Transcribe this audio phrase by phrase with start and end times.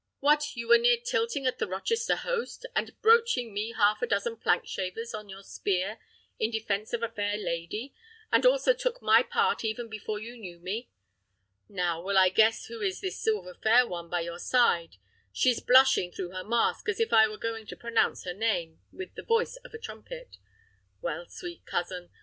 [0.19, 0.55] What!
[0.55, 4.65] you were near tilting at the Rochester host, and broaching me half a dozen plank
[4.65, 5.99] shavers on your spear
[6.39, 7.93] in defence of a fair lady,
[8.31, 10.89] and also took my part even before you knew me?
[11.69, 14.95] Now, will I guess who is this silver fair one by your side?
[15.31, 19.13] she's blushing through her mask as if I were going to pronounce her name with
[19.13, 20.37] the voice of a trumpet.
[21.03, 22.09] Well, sweet cousin!